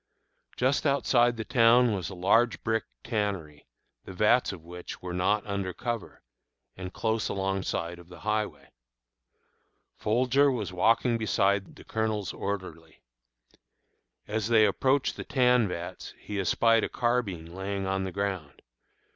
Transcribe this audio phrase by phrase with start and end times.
[0.57, 3.67] Just outside the town was a large brick tannery,
[4.03, 6.23] the vats of which were not under cover,
[6.75, 8.71] and close alongside of the highway.
[9.95, 13.03] Folger was walking beside the Colonel's orderly.
[14.27, 18.63] As they approached the tan vats he espied a carbine lying on the ground.